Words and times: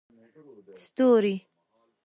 ستوري 0.85 1.35